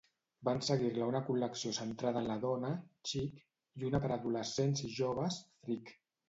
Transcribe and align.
Van 0.47 0.59
seguir-la 0.67 1.09
una 1.09 1.19
col·lecció 1.27 1.73
centrada 1.79 2.23
en 2.25 2.29
la 2.31 2.37
dona, 2.45 2.71
Chic, 3.11 3.37
i 3.83 3.87
una 3.91 4.01
per 4.07 4.11
a 4.11 4.17
adolescents 4.23 4.83
i 4.89 4.91
joves, 4.97 5.39
Freek. 5.69 5.95